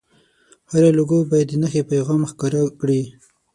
هره 0.71 0.89
لوګو 0.97 1.17
باید 1.31 1.47
د 1.49 1.53
نښې 1.61 1.81
پیغام 1.91 2.21
ښکاره 2.31 2.61
کړي. 2.79 3.01